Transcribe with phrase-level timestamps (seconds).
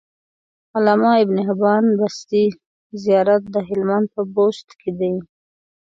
[0.67, 2.45] د علامه ابن حبان بستي
[3.03, 4.91] زيارت د هلمند په بست کی